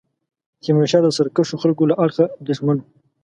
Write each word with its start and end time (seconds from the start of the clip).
تیمورشاه 0.61 1.03
د 1.03 1.07
سرکښو 1.17 1.55
خلکو 1.63 1.83
له 1.89 1.95
اړخه 2.03 2.25
اندېښمن 2.39 2.77
وو. 2.79 2.85